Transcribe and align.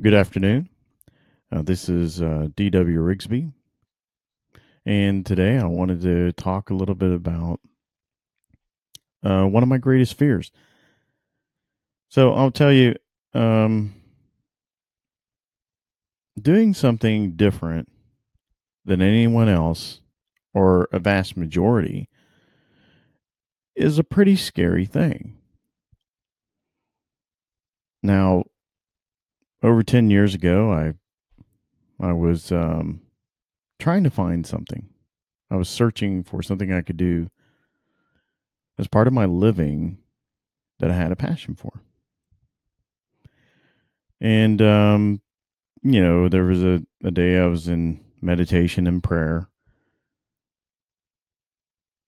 Good 0.00 0.14
afternoon. 0.14 0.68
Uh, 1.50 1.62
this 1.62 1.88
is 1.88 2.22
uh, 2.22 2.46
D.W. 2.54 3.00
Rigsby. 3.00 3.52
And 4.86 5.26
today 5.26 5.58
I 5.58 5.64
wanted 5.64 6.02
to 6.02 6.30
talk 6.34 6.70
a 6.70 6.74
little 6.74 6.94
bit 6.94 7.10
about 7.10 7.58
uh, 9.24 9.42
one 9.46 9.64
of 9.64 9.68
my 9.68 9.78
greatest 9.78 10.14
fears. 10.14 10.52
So 12.08 12.32
I'll 12.32 12.52
tell 12.52 12.72
you, 12.72 12.94
um, 13.34 13.92
doing 16.40 16.74
something 16.74 17.32
different 17.32 17.90
than 18.84 19.02
anyone 19.02 19.48
else 19.48 20.00
or 20.54 20.88
a 20.92 21.00
vast 21.00 21.36
majority 21.36 22.08
is 23.74 23.98
a 23.98 24.04
pretty 24.04 24.36
scary 24.36 24.86
thing. 24.86 25.38
Now, 28.00 28.44
over 29.62 29.82
10 29.82 30.10
years 30.10 30.34
ago, 30.34 30.72
I 30.72 30.94
I 32.00 32.12
was 32.12 32.52
um, 32.52 33.00
trying 33.78 34.04
to 34.04 34.10
find 34.10 34.46
something. 34.46 34.88
I 35.50 35.56
was 35.56 35.68
searching 35.68 36.22
for 36.22 36.42
something 36.42 36.72
I 36.72 36.82
could 36.82 36.96
do 36.96 37.28
as 38.78 38.86
part 38.86 39.08
of 39.08 39.12
my 39.12 39.24
living 39.24 39.98
that 40.78 40.90
I 40.90 40.94
had 40.94 41.10
a 41.10 41.16
passion 41.16 41.56
for. 41.56 41.82
And, 44.20 44.60
um, 44.62 45.20
you 45.82 46.00
know, 46.00 46.28
there 46.28 46.44
was 46.44 46.62
a, 46.62 46.82
a 47.02 47.10
day 47.10 47.38
I 47.38 47.46
was 47.46 47.68
in 47.68 48.04
meditation 48.20 48.86
and 48.86 49.02
prayer, 49.02 49.48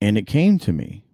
and 0.00 0.16
it 0.18 0.26
came 0.26 0.58
to 0.60 0.72
me 0.72 1.04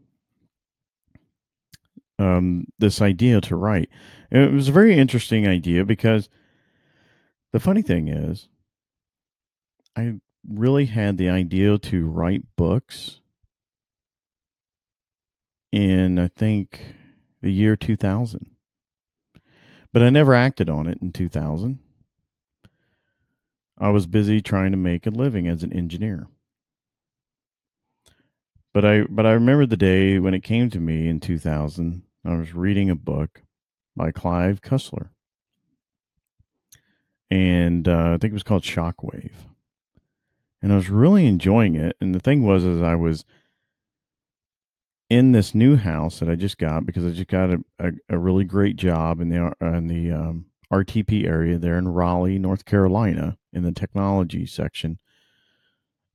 um, 2.19 2.67
this 2.79 3.01
idea 3.01 3.41
to 3.43 3.57
write. 3.57 3.89
And 4.31 4.43
it 4.43 4.53
was 4.53 4.69
a 4.69 4.73
very 4.73 4.97
interesting 4.97 5.47
idea 5.47 5.85
because 5.85 6.29
the 7.53 7.61
funny 7.61 7.83
thing 7.83 8.09
is, 8.09 8.49
I 9.97 10.15
really 10.49 10.87
had 10.87 11.17
the 11.17 11.31
idea 11.31 11.79
to 11.79 12.07
write 12.07 12.43
books 12.57 13.21
in, 15.73 16.19
I 16.19 16.29
think, 16.29 16.81
the 17.43 17.53
year 17.53 17.77
2000. 17.77 18.51
But 19.93 20.03
I 20.03 20.11
never 20.11 20.35
acted 20.35 20.69
on 20.69 20.87
it 20.87 20.99
in 21.01 21.13
2000. 21.13 21.79
I 23.79 23.91
was 23.91 24.07
busy 24.07 24.41
trying 24.41 24.71
to 24.73 24.77
make 24.77 25.07
a 25.07 25.11
living 25.11 25.49
as 25.49 25.63
an 25.63 25.73
engineer. 25.73 26.29
But 28.73 28.85
I 28.85 29.05
but 29.09 29.25
I 29.25 29.33
remember 29.33 29.65
the 29.65 29.77
day 29.77 30.19
when 30.19 30.35
it 30.35 30.43
came 30.43 30.69
to 30.71 30.81
me 30.81 31.09
in 31.09 31.21
2000. 31.21 32.03
I 32.27 32.37
was 32.37 32.55
reading 32.55 32.91
a 32.91 32.97
book 32.97 33.43
by 33.95 34.11
Clive 34.11 34.61
Cussler. 34.61 35.11
And 37.31 37.89
uh, 37.89 38.13
I 38.15 38.19
think 38.19 38.31
it 38.31 38.35
was 38.35 38.43
called 38.43 38.63
Shockwave 38.63 39.33
and 40.67 40.73
I 40.73 40.77
was 40.77 40.91
really 40.91 41.27
enjoying 41.27 41.77
it. 41.77 41.97
And 42.01 42.13
the 42.13 42.19
thing 42.19 42.43
was, 42.43 42.65
is 42.65 42.83
I 42.83 42.95
was 42.95 43.25
in 45.09 45.31
this 45.31 45.55
new 45.55 45.77
house 45.77 46.19
that 46.19 46.29
I 46.29 46.35
just 46.35 46.59
got 46.59 46.85
because 46.85 47.07
I 47.07 47.11
just 47.11 47.29
got 47.29 47.51
a, 47.51 47.59
a, 47.79 47.93
a 48.09 48.19
really 48.19 48.43
great 48.43 48.75
job 48.75 49.21
in 49.21 49.29
the 49.29 49.53
in 49.61 49.87
the 49.87 50.11
um, 50.11 50.47
RTP 50.73 51.25
area 51.25 51.59
there 51.59 51.79
in 51.79 51.87
Raleigh, 51.87 52.41
North 52.41 52.65
Carolina, 52.65 53.39
in 53.53 53.63
the 53.63 53.71
technology 53.71 54.45
section 54.45 54.99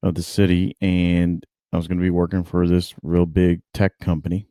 of 0.03 0.15
the 0.15 0.23
city, 0.23 0.75
and 0.81 1.45
I 1.71 1.77
was 1.77 1.87
going 1.87 1.99
to 1.99 2.03
be 2.03 2.09
working 2.09 2.43
for 2.43 2.67
this 2.67 2.93
real 3.01 3.25
big 3.25 3.61
tech 3.73 3.99
company. 3.99 4.47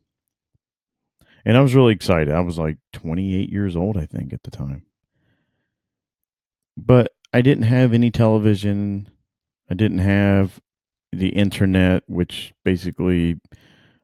And 1.45 1.57
I 1.57 1.61
was 1.61 1.75
really 1.75 1.93
excited. 1.93 2.33
I 2.33 2.41
was 2.41 2.57
like 2.57 2.77
28 2.93 3.49
years 3.49 3.75
old, 3.75 3.97
I 3.97 4.05
think, 4.05 4.33
at 4.33 4.43
the 4.43 4.51
time. 4.51 4.83
But 6.77 7.11
I 7.33 7.41
didn't 7.41 7.63
have 7.63 7.93
any 7.93 8.11
television. 8.11 9.09
I 9.69 9.73
didn't 9.73 9.99
have 9.99 10.59
the 11.11 11.29
internet, 11.29 12.03
which 12.07 12.53
basically 12.63 13.39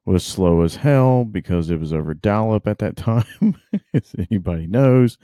was 0.05 0.25
slow 0.25 0.61
as 0.61 0.77
hell 0.77 1.25
because 1.25 1.69
it 1.69 1.79
was 1.79 1.93
over 1.93 2.13
dial 2.13 2.53
up 2.53 2.67
at 2.67 2.79
that 2.79 2.95
time. 2.95 3.55
as 3.93 4.15
anybody 4.17 4.67
knows, 4.67 5.17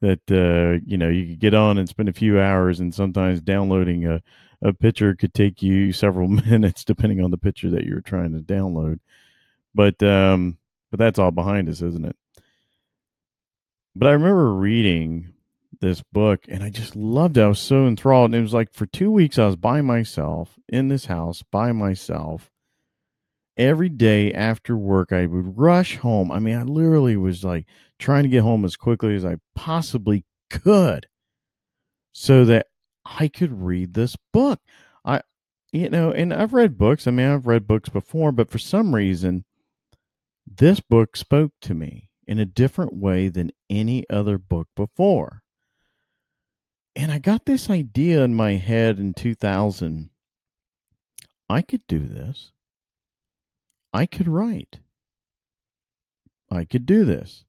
that 0.00 0.20
uh, 0.30 0.82
you 0.86 0.96
know 0.96 1.08
you 1.08 1.26
could 1.26 1.40
get 1.40 1.54
on 1.54 1.78
and 1.78 1.88
spend 1.88 2.08
a 2.08 2.14
few 2.14 2.40
hours, 2.40 2.80
and 2.80 2.94
sometimes 2.94 3.40
downloading 3.40 4.06
a 4.06 4.22
a 4.62 4.72
picture 4.72 5.14
could 5.14 5.34
take 5.34 5.62
you 5.62 5.92
several 5.92 6.28
minutes, 6.50 6.84
depending 6.84 7.22
on 7.22 7.30
the 7.30 7.38
picture 7.38 7.70
that 7.70 7.84
you're 7.84 8.00
trying 8.00 8.32
to 8.32 8.40
download. 8.40 8.98
But 9.74 10.02
um, 10.02 10.58
but 10.90 10.98
that's 10.98 11.18
all 11.18 11.30
behind 11.30 11.68
us, 11.68 11.82
isn't 11.82 12.04
it? 12.04 12.16
But 13.94 14.08
I 14.08 14.12
remember 14.12 14.54
reading 14.54 15.32
this 15.80 16.02
book 16.12 16.44
and 16.48 16.62
I 16.62 16.70
just 16.70 16.96
loved 16.96 17.36
it. 17.36 17.42
I 17.42 17.48
was 17.48 17.58
so 17.58 17.86
enthralled. 17.86 18.26
And 18.26 18.36
it 18.36 18.42
was 18.42 18.54
like 18.54 18.72
for 18.72 18.86
two 18.86 19.10
weeks 19.10 19.38
I 19.38 19.46
was 19.46 19.56
by 19.56 19.80
myself 19.80 20.58
in 20.68 20.88
this 20.88 21.06
house 21.06 21.42
by 21.42 21.72
myself. 21.72 22.50
Every 23.56 23.88
day 23.88 24.32
after 24.32 24.76
work, 24.76 25.12
I 25.12 25.26
would 25.26 25.58
rush 25.58 25.96
home. 25.96 26.30
I 26.30 26.38
mean, 26.38 26.56
I 26.56 26.62
literally 26.62 27.16
was 27.16 27.42
like 27.42 27.66
trying 27.98 28.22
to 28.22 28.28
get 28.28 28.42
home 28.42 28.64
as 28.64 28.76
quickly 28.76 29.16
as 29.16 29.24
I 29.24 29.38
possibly 29.56 30.24
could 30.48 31.08
so 32.12 32.44
that 32.44 32.66
I 33.04 33.26
could 33.26 33.62
read 33.62 33.94
this 33.94 34.16
book. 34.32 34.60
I, 35.04 35.22
you 35.72 35.90
know, 35.90 36.12
and 36.12 36.32
I've 36.32 36.52
read 36.52 36.78
books. 36.78 37.08
I 37.08 37.10
mean, 37.10 37.26
I've 37.26 37.48
read 37.48 37.66
books 37.66 37.88
before, 37.88 38.30
but 38.30 38.48
for 38.48 38.58
some 38.58 38.94
reason, 38.94 39.44
this 40.58 40.80
book 40.80 41.16
spoke 41.16 41.52
to 41.62 41.74
me 41.74 42.10
in 42.26 42.38
a 42.38 42.44
different 42.44 42.94
way 42.94 43.28
than 43.28 43.50
any 43.70 44.08
other 44.10 44.38
book 44.38 44.68
before 44.76 45.42
and 46.98 47.12
I 47.12 47.20
got 47.20 47.44
this 47.44 47.70
idea 47.70 48.24
in 48.24 48.34
my 48.34 48.54
head 48.54 48.98
in 48.98 49.14
2000. 49.14 50.10
I 51.48 51.62
could 51.62 51.86
do 51.86 52.00
this. 52.00 52.50
I 53.92 54.04
could 54.04 54.26
write. 54.26 54.80
I 56.50 56.64
could 56.64 56.86
do 56.86 57.04
this. 57.04 57.44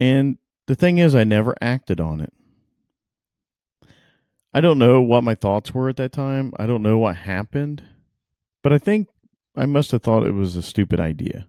And 0.00 0.38
the 0.66 0.74
thing 0.74 0.98
is, 0.98 1.14
I 1.14 1.22
never 1.22 1.54
acted 1.60 2.00
on 2.00 2.20
it. 2.20 2.32
I 4.52 4.60
don't 4.60 4.78
know 4.78 5.00
what 5.00 5.22
my 5.22 5.36
thoughts 5.36 5.72
were 5.72 5.88
at 5.88 5.98
that 5.98 6.10
time. 6.10 6.52
I 6.58 6.66
don't 6.66 6.82
know 6.82 6.98
what 6.98 7.18
happened. 7.18 7.84
But 8.64 8.72
I 8.72 8.78
think 8.78 9.06
I 9.56 9.66
must 9.66 9.90
have 9.92 10.02
thought 10.02 10.26
it 10.26 10.34
was 10.34 10.56
a 10.56 10.62
stupid 10.62 11.00
idea 11.00 11.46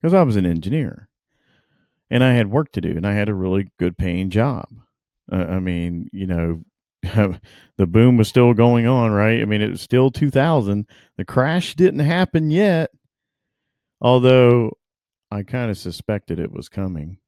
because 0.00 0.14
I 0.14 0.22
was 0.22 0.36
an 0.36 0.46
engineer 0.46 1.08
and 2.10 2.24
I 2.24 2.32
had 2.32 2.50
work 2.50 2.72
to 2.72 2.80
do 2.80 2.90
and 2.90 3.06
I 3.06 3.12
had 3.12 3.28
a 3.28 3.34
really 3.34 3.70
good 3.78 3.96
paying 3.96 4.30
job. 4.30 4.68
Uh, 5.30 5.36
I 5.36 5.58
mean, 5.60 6.08
you 6.12 6.26
know, 6.26 6.62
the 7.76 7.86
boom 7.86 8.16
was 8.16 8.28
still 8.28 8.52
going 8.54 8.86
on, 8.86 9.10
right? 9.12 9.40
I 9.40 9.44
mean, 9.44 9.62
it 9.62 9.70
was 9.70 9.80
still 9.80 10.10
2000. 10.10 10.86
The 11.16 11.24
crash 11.24 11.74
didn't 11.74 12.00
happen 12.00 12.50
yet, 12.50 12.90
although 14.00 14.72
I 15.30 15.42
kind 15.42 15.70
of 15.70 15.78
suspected 15.78 16.38
it 16.38 16.52
was 16.52 16.68
coming. 16.68 17.18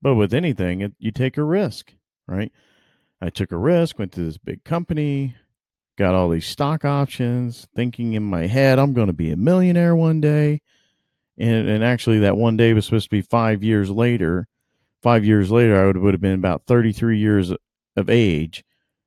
But 0.00 0.14
with 0.14 0.34
anything, 0.34 0.80
it, 0.80 0.92
you 0.98 1.12
take 1.12 1.36
a 1.36 1.44
risk, 1.44 1.94
right? 2.26 2.52
I 3.20 3.30
took 3.30 3.52
a 3.52 3.56
risk, 3.56 3.98
went 3.98 4.12
to 4.12 4.24
this 4.24 4.38
big 4.38 4.64
company, 4.64 5.36
got 5.96 6.14
all 6.14 6.28
these 6.28 6.46
stock 6.46 6.84
options, 6.84 7.66
thinking 7.74 8.14
in 8.14 8.22
my 8.22 8.46
head, 8.46 8.78
I'm 8.78 8.92
going 8.92 9.08
to 9.08 9.12
be 9.12 9.30
a 9.30 9.36
millionaire 9.36 9.94
one 9.94 10.20
day. 10.20 10.60
And, 11.38 11.68
and 11.68 11.82
actually, 11.82 12.20
that 12.20 12.36
one 12.36 12.56
day 12.56 12.72
was 12.72 12.84
supposed 12.84 13.06
to 13.06 13.10
be 13.10 13.22
five 13.22 13.62
years 13.62 13.90
later 13.90 14.48
five 15.02 15.24
years 15.24 15.50
later, 15.50 15.82
I 15.82 15.86
would, 15.86 15.96
would 15.98 16.14
have 16.14 16.20
been 16.20 16.32
about 16.32 16.66
33 16.66 17.18
years 17.18 17.52
of 17.96 18.08
age 18.08 18.64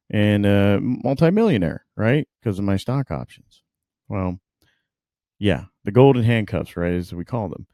and 0.09 0.45
a 0.45 0.79
multimillionaire, 0.81 1.85
right? 1.95 2.27
Because 2.39 2.59
of 2.59 2.65
my 2.65 2.77
stock 2.77 3.09
options. 3.09 3.63
Well, 4.07 4.39
yeah, 5.39 5.65
the 5.83 5.91
golden 5.91 6.23
handcuffs, 6.23 6.77
right, 6.77 6.93
as 6.93 7.13
we 7.13 7.25
call 7.25 7.49
them. 7.49 7.65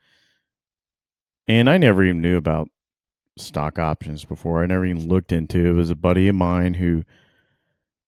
And 1.48 1.70
I 1.70 1.78
never 1.78 2.04
even 2.04 2.22
knew 2.22 2.38
about 2.38 2.70
stock 3.38 3.80
options 3.80 4.24
before. 4.24 4.64
I 4.64 4.68
never 4.68 4.86
even 4.86 5.10
looked 5.10 5.32
into 5.32 5.60
it. 5.60 5.70
It 5.70 5.74
was 5.74 5.90
a 5.90 5.96
buddy 5.96 6.28
of 6.28 6.36
mine 6.36 6.76
who 6.76 7.04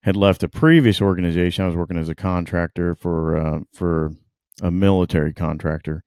had 0.04 0.18
left 0.18 0.44
a 0.44 0.50
previous 0.50 1.02
organization. 1.02 1.64
I 1.64 1.68
was 1.68 1.78
working 1.78 1.98
as 1.98 2.10
a 2.10 2.16
contractor 2.16 2.94
for 2.96 3.38
uh, 3.38 3.60
for 3.74 4.12
a 4.62 4.70
military 4.70 5.34
contractor 5.34 6.04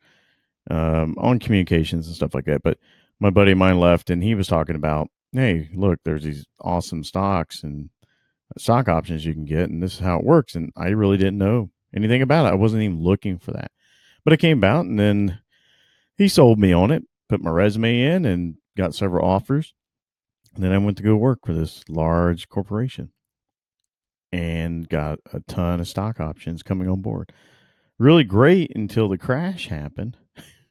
um, 0.71 1.17
on 1.19 1.39
communications 1.39 2.07
and 2.07 2.15
stuff 2.15 2.35
like 2.35 2.45
that. 2.45 2.63
But 2.63 2.79
my 3.19 3.31
buddy 3.31 3.53
of 3.53 3.59
mine 3.59 3.81
left 3.81 4.11
and 4.11 4.23
he 4.23 4.35
was 4.35 4.47
talking 4.47 4.77
about, 4.77 5.09
hey, 5.33 5.71
look, 5.75 5.99
there's 6.05 6.25
these 6.25 6.47
awesome 6.61 7.05
stocks 7.05 7.63
and 7.63 7.89
stock 8.59 8.89
options 8.89 9.25
you 9.25 9.33
can 9.33 9.47
get, 9.47 9.71
and 9.71 9.83
this 9.83 9.95
is 9.95 10.01
how 10.01 10.19
it 10.19 10.25
works. 10.25 10.55
And 10.55 10.73
I 10.77 10.89
really 10.89 11.17
didn't 11.17 11.39
know 11.39 11.71
anything 11.95 12.23
about 12.23 12.47
it. 12.47 12.51
I 12.51 12.55
wasn't 12.55 12.83
even 12.83 13.03
looking 13.03 13.39
for 13.39 13.53
that. 13.53 13.71
But 14.25 14.35
it 14.35 14.41
came 14.41 14.59
about 14.59 14.85
and 14.85 15.01
then 15.01 15.41
he 16.19 16.29
sold 16.29 16.59
me 16.59 16.73
on 16.73 16.91
it, 16.91 17.03
put 17.29 17.41
my 17.41 17.51
resume 17.51 18.03
in 18.03 18.25
and 18.27 18.57
got 18.77 18.95
several 18.95 19.27
offers. 19.27 19.73
And 20.55 20.63
then 20.63 20.73
I 20.73 20.79
went 20.79 20.99
to 20.99 21.03
go 21.03 21.17
work 21.17 21.41
for 21.45 21.55
this 21.55 21.83
large 21.89 22.49
corporation 22.49 23.11
and 24.33 24.89
got 24.89 25.19
a 25.33 25.41
ton 25.41 25.81
of 25.81 25.89
stock 25.89 26.21
options 26.21 26.63
coming 26.63 26.89
on 26.89 27.01
board. 27.01 27.33
Really 27.99 28.25
great 28.25 28.73
until 28.75 29.09
the 29.09 29.19
crash 29.19 29.69
happened. 29.69 30.17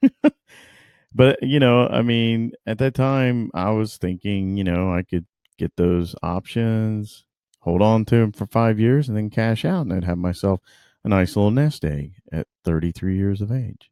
but 1.14 1.42
you 1.42 1.60
know, 1.60 1.88
I 1.88 2.02
mean, 2.02 2.52
at 2.66 2.78
that 2.80 2.94
time, 2.94 3.50
I 3.54 3.72
was 3.72 3.98
thinking, 3.98 4.58
you 4.58 4.64
know, 4.64 4.94
I 4.94 5.02
could 5.02 5.26
get 5.58 5.76
those 5.76 6.16
options, 6.22 7.26
hold 7.60 7.82
on 7.82 8.06
to 8.06 8.18
them 8.18 8.32
for 8.32 8.46
five 8.46 8.80
years, 8.80 9.08
and 9.08 9.18
then 9.18 9.30
cash 9.30 9.66
out, 9.66 9.86
and 9.86 9.94
I'd 9.94 10.04
have 10.04 10.18
myself 10.18 10.60
a 11.04 11.10
nice 11.10 11.36
little 11.36 11.52
nest 11.52 11.86
egg 11.86 12.14
at 12.32 12.48
33 12.64 13.16
years 13.16 13.42
of 13.42 13.52
age. 13.52 13.90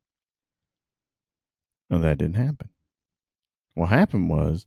And 1.90 2.04
that 2.04 2.18
didn't 2.18 2.36
happen. 2.36 2.70
What 3.76 3.90
happened 3.90 4.30
was 4.30 4.66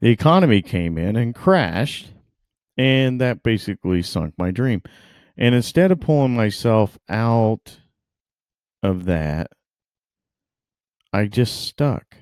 the 0.00 0.10
economy 0.10 0.62
came 0.62 0.96
in 0.98 1.16
and 1.16 1.34
crashed, 1.34 2.12
and 2.80 3.20
that 3.20 3.42
basically 3.42 4.00
sunk 4.00 4.32
my 4.38 4.50
dream. 4.50 4.80
And 5.36 5.54
instead 5.54 5.92
of 5.92 6.00
pulling 6.00 6.34
myself 6.34 6.98
out 7.10 7.78
of 8.82 9.04
that, 9.04 9.50
I 11.12 11.26
just 11.26 11.60
stuck 11.66 12.16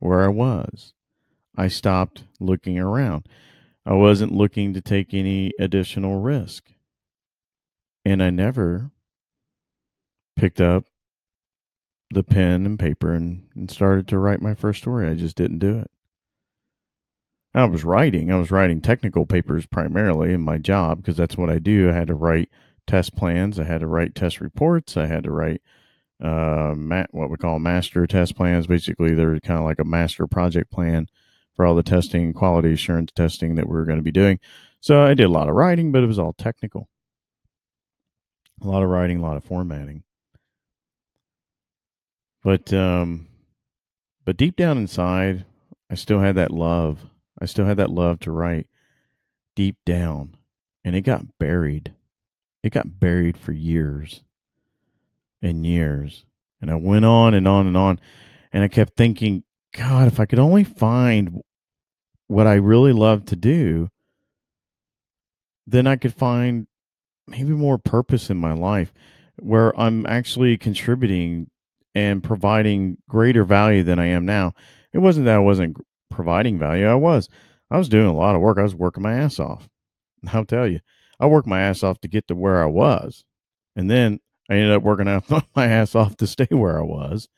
where 0.00 0.22
I 0.22 0.28
was. 0.28 0.92
I 1.56 1.68
stopped 1.68 2.24
looking 2.38 2.78
around. 2.78 3.26
I 3.86 3.94
wasn't 3.94 4.32
looking 4.32 4.74
to 4.74 4.82
take 4.82 5.14
any 5.14 5.52
additional 5.58 6.20
risk. 6.20 6.64
And 8.04 8.22
I 8.22 8.28
never 8.28 8.90
picked 10.36 10.60
up 10.60 10.84
the 12.10 12.22
pen 12.22 12.66
and 12.66 12.78
paper 12.78 13.14
and, 13.14 13.48
and 13.54 13.70
started 13.70 14.06
to 14.08 14.18
write 14.18 14.42
my 14.42 14.52
first 14.52 14.82
story. 14.82 15.08
I 15.08 15.14
just 15.14 15.36
didn't 15.36 15.60
do 15.60 15.78
it. 15.78 15.90
I 17.54 17.64
was 17.66 17.84
writing. 17.84 18.32
I 18.32 18.36
was 18.36 18.50
writing 18.50 18.80
technical 18.80 19.26
papers 19.26 19.64
primarily 19.66 20.32
in 20.32 20.40
my 20.40 20.58
job 20.58 20.98
because 20.98 21.16
that's 21.16 21.36
what 21.36 21.50
I 21.50 21.58
do. 21.58 21.88
I 21.88 21.92
had 21.92 22.08
to 22.08 22.14
write 22.14 22.50
test 22.86 23.14
plans. 23.14 23.60
I 23.60 23.64
had 23.64 23.80
to 23.80 23.86
write 23.86 24.14
test 24.14 24.40
reports. 24.40 24.96
I 24.96 25.06
had 25.06 25.24
to 25.24 25.30
write 25.30 25.62
uh, 26.22 26.74
what 27.10 27.30
we 27.30 27.36
call 27.36 27.58
master 27.58 28.06
test 28.06 28.36
plans. 28.36 28.66
Basically, 28.66 29.14
they're 29.14 29.38
kind 29.40 29.58
of 29.58 29.64
like 29.64 29.78
a 29.78 29.84
master 29.84 30.26
project 30.26 30.70
plan 30.70 31.06
for 31.54 31.64
all 31.64 31.76
the 31.76 31.82
testing, 31.82 32.32
quality 32.32 32.72
assurance 32.72 33.12
testing 33.14 33.54
that 33.54 33.68
we 33.68 33.76
are 33.76 33.84
going 33.84 33.98
to 33.98 34.02
be 34.02 34.10
doing. 34.10 34.40
So 34.80 35.02
I 35.02 35.14
did 35.14 35.24
a 35.24 35.28
lot 35.28 35.48
of 35.48 35.54
writing, 35.54 35.92
but 35.92 36.02
it 36.02 36.08
was 36.08 36.18
all 36.18 36.32
technical. 36.32 36.88
A 38.62 38.66
lot 38.66 38.82
of 38.82 38.88
writing, 38.88 39.18
a 39.18 39.22
lot 39.22 39.36
of 39.36 39.44
formatting. 39.44 40.02
But 42.42 42.72
um, 42.72 43.28
but 44.24 44.36
deep 44.36 44.56
down 44.56 44.76
inside, 44.76 45.44
I 45.90 45.94
still 45.94 46.20
had 46.20 46.34
that 46.34 46.50
love. 46.50 47.06
I 47.40 47.46
still 47.46 47.66
had 47.66 47.76
that 47.78 47.90
love 47.90 48.20
to 48.20 48.30
write 48.30 48.66
deep 49.54 49.76
down, 49.84 50.36
and 50.84 50.94
it 50.94 51.02
got 51.02 51.38
buried. 51.38 51.94
It 52.62 52.72
got 52.72 52.98
buried 52.98 53.36
for 53.36 53.52
years 53.52 54.22
and 55.42 55.66
years. 55.66 56.24
And 56.60 56.70
I 56.70 56.76
went 56.76 57.04
on 57.04 57.34
and 57.34 57.46
on 57.46 57.66
and 57.66 57.76
on. 57.76 58.00
And 58.52 58.62
I 58.64 58.68
kept 58.68 58.96
thinking, 58.96 59.44
God, 59.74 60.06
if 60.06 60.18
I 60.18 60.24
could 60.24 60.38
only 60.38 60.64
find 60.64 61.42
what 62.26 62.46
I 62.46 62.54
really 62.54 62.92
love 62.92 63.26
to 63.26 63.36
do, 63.36 63.90
then 65.66 65.86
I 65.86 65.96
could 65.96 66.14
find 66.14 66.66
maybe 67.26 67.52
more 67.52 67.78
purpose 67.78 68.30
in 68.30 68.36
my 68.36 68.52
life 68.52 68.92
where 69.36 69.78
I'm 69.78 70.06
actually 70.06 70.56
contributing 70.56 71.50
and 71.94 72.22
providing 72.22 72.98
greater 73.08 73.44
value 73.44 73.82
than 73.82 73.98
I 73.98 74.06
am 74.06 74.24
now. 74.24 74.52
It 74.92 74.98
wasn't 74.98 75.26
that 75.26 75.36
I 75.36 75.40
wasn't 75.40 75.76
providing 76.14 76.58
value. 76.58 76.86
I 76.86 76.94
was. 76.94 77.28
I 77.70 77.78
was 77.78 77.88
doing 77.88 78.06
a 78.06 78.14
lot 78.14 78.34
of 78.34 78.40
work. 78.40 78.58
I 78.58 78.62
was 78.62 78.74
working 78.74 79.02
my 79.02 79.14
ass 79.14 79.38
off. 79.40 79.68
I'll 80.32 80.44
tell 80.44 80.66
you, 80.66 80.80
I 81.20 81.26
worked 81.26 81.46
my 81.46 81.60
ass 81.60 81.82
off 81.82 82.00
to 82.00 82.08
get 82.08 82.28
to 82.28 82.34
where 82.34 82.62
I 82.62 82.66
was. 82.66 83.24
And 83.76 83.90
then 83.90 84.20
I 84.48 84.54
ended 84.54 84.72
up 84.72 84.82
working 84.82 85.08
out 85.08 85.24
my 85.56 85.66
ass 85.66 85.94
off 85.94 86.16
to 86.18 86.26
stay 86.26 86.48
where 86.50 86.78
I 86.78 86.82
was. 86.82 87.28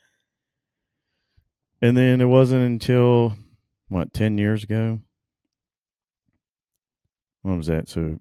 And 1.80 1.96
then 1.96 2.20
it 2.20 2.26
wasn't 2.26 2.64
until 2.64 3.34
what, 3.88 4.12
10 4.12 4.38
years 4.38 4.64
ago? 4.64 5.00
What 7.42 7.58
was 7.58 7.66
that? 7.68 7.88
So 7.88 8.18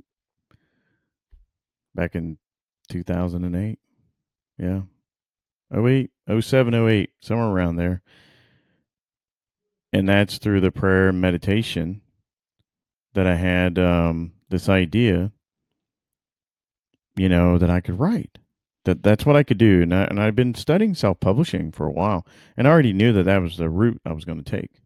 back 1.95 2.15
in 2.15 2.37
2008. 2.89 3.79
Yeah. 4.57 4.81
08, 5.75 6.11
07, 6.39 6.73
08, 6.73 7.09
somewhere 7.21 7.47
around 7.47 7.77
there. 7.77 8.01
And 9.95 10.09
that's 10.09 10.39
through 10.39 10.59
the 10.59 10.71
prayer 10.71 11.07
and 11.07 11.21
meditation 11.21 12.01
that 13.13 13.25
I 13.25 13.35
had 13.35 13.79
um, 13.79 14.33
this 14.49 14.67
idea, 14.67 15.31
you 17.15 17.29
know, 17.29 17.57
that 17.57 17.69
I 17.69 17.79
could 17.79 17.97
write 17.97 18.39
that 18.83 19.03
that's 19.03 19.25
what 19.25 19.37
I 19.37 19.43
could 19.43 19.57
do. 19.57 19.81
And, 19.81 19.95
I, 19.95 20.03
and 20.03 20.19
I've 20.19 20.35
been 20.35 20.53
studying 20.53 20.95
self 20.95 21.21
publishing 21.21 21.71
for 21.71 21.85
a 21.85 21.91
while, 21.93 22.27
and 22.57 22.67
I 22.67 22.71
already 22.71 22.91
knew 22.91 23.13
that 23.13 23.23
that 23.23 23.41
was 23.41 23.55
the 23.55 23.69
route 23.69 24.01
I 24.05 24.11
was 24.11 24.25
going 24.25 24.43
to 24.43 24.51
take. 24.51 24.81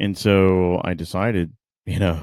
And 0.00 0.16
so 0.16 0.80
I 0.82 0.94
decided, 0.94 1.52
you 1.84 1.98
know, 1.98 2.22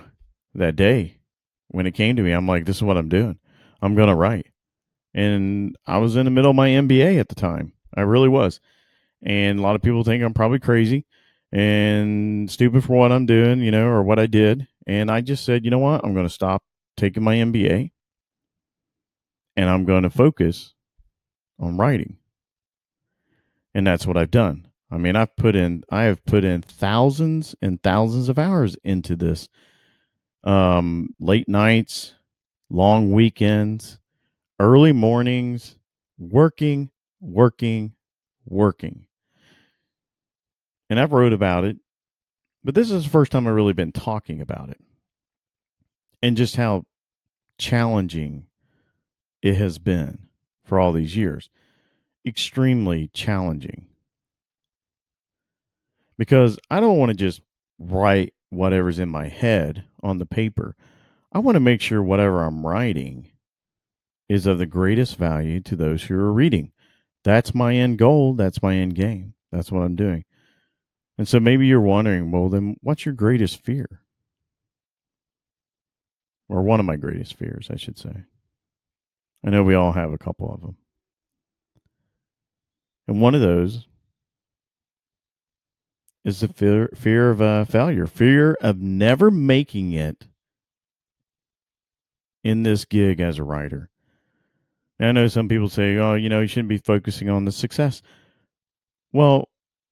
that 0.56 0.76
day 0.76 1.20
when 1.68 1.86
it 1.86 1.94
came 1.94 2.16
to 2.16 2.24
me, 2.24 2.32
I'm 2.32 2.48
like, 2.48 2.66
this 2.66 2.78
is 2.78 2.84
what 2.84 2.98
I'm 2.98 3.10
doing. 3.10 3.38
I'm 3.80 3.94
going 3.94 4.10
to 4.10 4.16
write. 4.16 4.48
And 5.14 5.76
I 5.86 6.00
was 6.00 6.16
in 6.16 6.26
the 6.26 6.32
middle 6.32 6.50
of 6.50 6.58
my 6.58 6.70
MBA 6.70 7.20
at 7.20 7.30
the 7.30 7.36
time. 7.36 7.74
I 7.96 8.02
really 8.02 8.28
was. 8.28 8.60
And 9.26 9.60
a 9.60 9.62
lot 9.62 9.76
of 9.76 9.82
people 9.82 10.04
think 10.04 10.24
I'm 10.24 10.34
probably 10.34 10.60
crazy 10.60 11.06
and 11.52 12.50
stupid 12.50 12.84
for 12.84 12.94
what 12.94 13.12
I'm 13.12 13.26
doing, 13.26 13.60
you 13.62 13.72
know, 13.72 13.88
or 13.88 14.04
what 14.04 14.20
I 14.20 14.28
did. 14.28 14.68
And 14.86 15.10
I 15.10 15.22
just 15.22 15.44
said, 15.44 15.66
you 15.66 15.72
know 15.72 15.80
what? 15.80 16.06
I'm 16.06 16.14
going 16.14 16.28
to 16.28 16.34
stop 16.34 16.64
taking 16.96 17.24
my 17.24 17.36
MBA 17.36 17.92
and 19.56 19.70
I'm 19.70 19.86
going 19.86 20.04
to 20.04 20.10
focus 20.10 20.74
on 21.60 21.78
writing. 21.78 22.18
And 23.74 23.86
that's 23.86 24.06
what 24.06 24.18
I've 24.18 24.32
done. 24.32 24.68
I 24.92 24.98
mean, 24.98 25.16
I've 25.16 25.36
put 25.36 25.56
in 25.56 25.84
I 25.90 26.04
have 26.04 26.24
put 26.26 26.44
in 26.44 26.62
thousands 26.62 27.56
and 27.62 27.82
thousands 27.82 28.30
of 28.30 28.38
hours 28.38 28.78
into 28.84 29.16
this. 29.16 29.50
Um, 30.44 31.16
late 31.20 31.50
nights, 31.50 32.14
long 32.70 33.12
weekends, 33.12 33.98
early 34.60 34.94
mornings, 34.94 35.76
working, 36.20 36.92
working, 37.20 37.94
working. 38.46 39.08
And 40.90 41.00
I've 41.00 41.14
wrote 41.14 41.34
about 41.34 41.64
it, 41.64 41.78
but 42.64 42.76
this 42.76 42.92
is 42.92 43.04
the 43.04 43.10
first 43.10 43.32
time 43.32 43.48
I've 43.48 43.54
really 43.54 43.74
been 43.74 43.92
talking 43.92 44.42
about 44.42 44.70
it. 44.70 44.80
And 46.22 46.38
just 46.38 46.56
how 46.56 46.86
challenging 47.58 48.46
it 49.42 49.56
has 49.56 49.78
been 49.78 50.28
for 50.64 50.80
all 50.80 50.92
these 50.92 51.16
years. 51.16 51.50
Extremely 52.26 53.10
challenging. 53.14 53.88
Because 56.18 56.58
I 56.72 56.80
don't 56.80 56.98
want 56.98 57.10
to 57.10 57.16
just 57.16 57.42
write 57.78 58.34
whatever's 58.50 59.00
in 59.00 59.10
my 59.10 59.28
head 59.28 59.84
on 60.02 60.18
the 60.18 60.26
paper. 60.26 60.76
I 61.32 61.40
want 61.40 61.56
to 61.56 61.60
make 61.60 61.82
sure 61.82 62.02
whatever 62.02 62.44
I'm 62.44 62.66
writing 62.66 63.32
is 64.30 64.46
of 64.46 64.58
the 64.58 64.66
greatest 64.66 65.18
value 65.18 65.60
to 65.62 65.76
those 65.76 66.04
who 66.04 66.16
are 66.16 66.34
reading. 66.34 66.72
That's 67.24 67.54
my 67.54 67.76
end 67.76 67.98
goal. 67.98 68.34
That's 68.34 68.62
my 68.62 68.76
end 68.76 68.96
game. 68.96 69.34
That's 69.52 69.72
what 69.72 69.82
I'm 69.82 69.96
doing. 69.96 70.26
And 71.18 71.28
so 71.28 71.40
maybe 71.40 71.66
you're 71.68 71.82
wondering, 71.82 72.32
well, 72.32 72.50
then 72.50 72.78
what's 72.82 73.06
your 73.06 73.16
greatest 73.16 73.64
fear? 73.64 74.02
Or 76.50 76.62
one 76.62 76.80
of 76.80 76.86
my 76.86 76.98
greatest 76.98 77.36
fears, 77.36 77.70
I 77.72 77.78
should 77.78 77.98
say. 77.98 78.24
I 79.46 79.50
know 79.50 79.64
we 79.64 79.76
all 79.76 79.94
have 79.94 80.12
a 80.12 80.18
couple 80.18 80.54
of 80.54 80.62
them. 80.62 80.78
And 83.08 83.22
one 83.22 83.36
of 83.36 83.42
those 83.42 83.88
is 86.24 86.40
the 86.40 86.48
fear, 86.48 86.90
fear 86.96 87.30
of 87.30 87.42
uh, 87.42 87.66
failure, 87.66 88.08
fear 88.08 88.58
of 88.62 88.80
never 88.80 89.30
making 89.30 89.94
it 89.94 90.28
in 92.44 92.64
this 92.64 92.84
gig 92.86 93.20
as 93.20 93.38
a 93.38 93.44
writer. 93.44 93.90
I 95.00 95.12
know 95.12 95.28
some 95.28 95.50
people 95.50 95.70
say, 95.70 95.98
oh, 95.98 96.16
you 96.16 96.30
know, 96.30 96.42
you 96.42 96.48
shouldn't 96.48 96.70
be 96.70 96.78
focusing 96.78 97.30
on 97.30 97.46
the 97.46 97.52
success. 97.52 98.02
Well, 99.12 99.50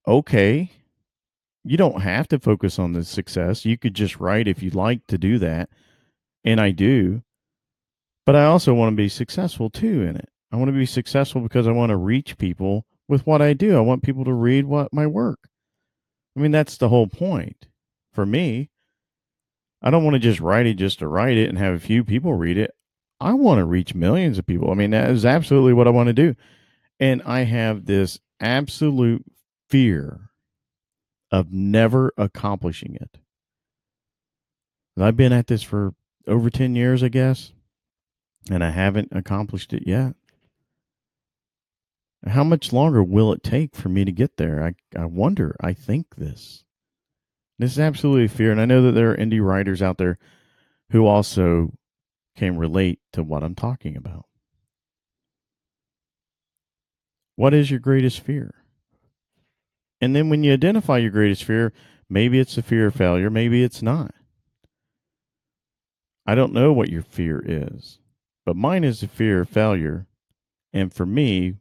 okay. 0.08 0.72
You 1.63 1.77
don't 1.77 2.01
have 2.01 2.27
to 2.29 2.39
focus 2.39 2.77
on 2.77 2.93
the 2.93 3.03
success. 3.03 3.65
You 3.65 3.77
could 3.77 3.93
just 3.93 4.20
write 4.20 4.48
if 4.48 4.62
you'd 4.62 4.75
like 4.75 5.08
to 5.08 5.17
do 5.17 5.39
that. 5.39 5.70
And 6.43 6.60
I 6.60 6.72
do. 6.72 7.24
But 8.25 8.36
I 8.36 8.46
also 8.46 8.74
want 8.74 8.93
to 8.93 8.98
be 8.98 9.10
successful 9.10 9.70
too 9.70 10.03
in 10.03 10.15
it. 10.15 10.29
I 10.51 10.58
want 10.58 10.70
to 10.70 10.77
be 10.77 10.86
successful 10.86 11.41
because 11.41 11.67
I 11.67 11.72
want 11.72 11.89
to 11.89 11.98
reach 11.98 12.38
people 12.38 12.86
with 13.08 13.25
what 13.25 13.41
I 13.41 13.53
do. 13.53 13.77
I 13.77 13.82
want 13.82 14.03
people 14.03 14.25
to 14.25 14.34
read 14.34 14.65
what 14.65 14.93
my 14.93 15.08
work. 15.08 15.39
I 16.36 16.39
mean, 16.39 16.51
that's 16.51 16.77
the 16.77 16.89
whole 16.89 17.08
point 17.08 17.67
for 18.13 18.25
me. 18.25 18.70
I 19.82 19.89
don't 19.89 20.03
want 20.03 20.15
to 20.15 20.20
just 20.20 20.39
write 20.39 20.65
it 20.65 20.75
just 20.75 21.00
to 21.00 21.08
write 21.08 21.38
it 21.38 21.50
and 21.50 21.58
have 21.58 21.74
a 21.74 21.79
few 21.79 22.03
people 22.03 22.34
read 22.34 22.58
it. 22.58 22.74
I 23.20 23.34
want 23.34 23.60
to 23.60 23.65
reach 23.65 23.96
millions 23.96 24.38
of 24.38 24.46
people. 24.46 24.72
I 24.72 24.75
mean, 24.75 24.91
that 24.91 25.10
is 25.10 25.25
absolutely 25.25 25.74
what 25.74 25.88
I 25.88 25.91
want 25.91 26.08
to 26.08 26.13
do. 26.13 26.36
And 27.00 27.22
I 27.24 27.41
have 27.41 27.86
this 27.86 28.20
absolute 28.39 29.25
fear 29.70 30.29
of 31.34 31.52
never 31.52 32.13
accomplishing 32.18 32.96
it. 32.96 33.18
I've 34.98 35.18
been 35.18 35.34
at 35.34 35.48
this 35.48 35.63
for 35.63 35.96
over 36.28 36.50
10 36.50 36.75
years, 36.75 37.04
I 37.04 37.10
guess 37.10 37.52
and 38.50 38.63
I 38.63 38.72
haven't 38.72 39.10
accomplished 39.12 39.74
it 39.74 39.84
yet. 39.86 40.16
How 42.25 42.44
much 42.44 42.72
longer 42.72 43.04
will 43.04 43.34
it 43.34 43.44
take 43.44 43.75
for 43.75 43.90
me 43.90 44.06
to 44.06 44.12
get 44.12 44.38
there? 44.38 44.63
I, 44.63 45.00
I 45.00 45.06
wonder. 45.06 45.56
I 45.60 45.74
think 45.74 46.16
this. 46.16 46.63
This 47.60 47.74
is 47.74 47.80
absolutely 47.80 48.30
fear. 48.30 48.52
And 48.52 48.62
I 48.62 48.66
know 48.66 48.82
that 48.84 48.94
there 48.94 49.12
are 49.12 49.18
indie 49.18 49.44
writers 49.44 49.82
out 49.82 49.98
there 49.98 50.18
who 50.92 51.06
also 51.06 51.74
can 52.38 52.58
relate 52.58 53.00
to 53.13 53.24
what 53.24 53.44
I'm 53.44 53.56
talking 53.56 53.98
about. 53.98 54.25
What 57.36 57.54
is 57.54 57.70
your 57.70 57.80
greatest 57.80 58.22
fear? 58.22 58.62
And 60.03 60.13
then 60.13 60.27
when 60.27 60.43
you 60.43 60.51
identify 60.51 60.98
your 60.98 61.12
greatest 61.12 61.45
fear, 61.45 61.72
maybe 62.10 62.38
it's 62.38 62.55
the 62.55 62.62
fear 62.62 62.88
of 62.88 62.95
failure, 62.95 63.29
maybe 63.29 63.63
it's 63.63 63.81
not. 63.81 64.13
I 66.25 66.36
don't 66.36 66.51
know 66.51 66.74
what 66.74 66.89
your 66.89 67.03
fear 67.03 67.41
is, 67.45 68.00
but 68.45 68.57
mine 68.57 68.83
is 68.83 69.00
the 69.00 69.07
fear 69.07 69.39
of 69.39 69.50
failure. 69.50 70.07
And 70.74 70.93
for 70.93 71.05
me, 71.05 71.53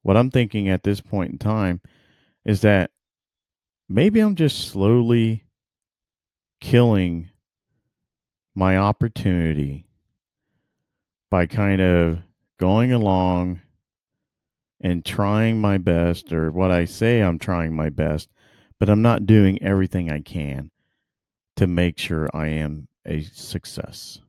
what 0.00 0.16
I'm 0.16 0.30
thinking 0.30 0.70
at 0.70 0.84
this 0.84 1.02
point 1.02 1.32
in 1.32 1.38
time 1.38 1.82
is 2.46 2.62
that 2.62 2.92
maybe 3.90 4.20
I'm 4.20 4.36
just 4.36 4.66
slowly 4.66 5.44
killing 6.62 7.28
my 8.54 8.78
opportunity 8.78 9.86
by 11.30 11.44
kind 11.44 11.82
of 11.82 12.20
going 12.58 12.90
along 12.90 13.60
and 14.80 15.04
trying 15.04 15.60
my 15.60 15.78
best, 15.78 16.32
or 16.32 16.50
what 16.50 16.70
I 16.70 16.84
say 16.84 17.20
I'm 17.20 17.38
trying 17.38 17.74
my 17.74 17.90
best, 17.90 18.28
but 18.78 18.88
I'm 18.90 19.02
not 19.02 19.26
doing 19.26 19.62
everything 19.62 20.10
I 20.10 20.20
can 20.20 20.70
to 21.56 21.66
make 21.66 21.98
sure 21.98 22.28
I 22.34 22.48
am 22.48 22.88
a 23.06 23.22
success. 23.22 24.20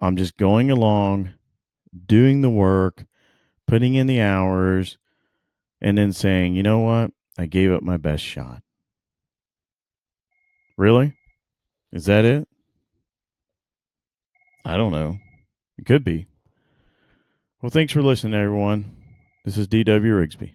I'm 0.00 0.16
just 0.16 0.36
going 0.36 0.70
along, 0.70 1.30
doing 2.06 2.42
the 2.42 2.50
work, 2.50 3.04
putting 3.66 3.94
in 3.94 4.06
the 4.06 4.20
hours, 4.20 4.98
and 5.80 5.98
then 5.98 6.12
saying, 6.12 6.54
you 6.54 6.62
know 6.62 6.80
what? 6.80 7.10
I 7.38 7.46
gave 7.46 7.70
it 7.70 7.82
my 7.82 7.96
best 7.96 8.22
shot. 8.22 8.62
Really? 10.76 11.14
Is 11.92 12.06
that 12.06 12.24
it? 12.24 12.48
I 14.64 14.76
don't 14.76 14.92
know. 14.92 15.18
It 15.78 15.86
could 15.86 16.04
be. 16.04 16.26
Well, 17.66 17.72
thanks 17.72 17.92
for 17.92 18.00
listening, 18.00 18.34
everyone. 18.34 18.94
This 19.44 19.58
is 19.58 19.66
D.W. 19.66 20.14
Rigsby. 20.14 20.52